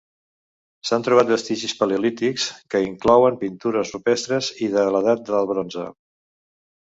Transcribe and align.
S'han 0.89 1.03
trobat 1.07 1.27
vestigis 1.33 1.73
paleolítics, 1.81 2.45
que 2.75 2.81
inclouen 2.85 3.37
pintures 3.43 3.93
rupestres, 3.97 4.49
i 4.69 4.69
de 4.77 4.87
l'Edat 4.95 5.25
del 5.31 5.49
Bronze. 5.53 5.85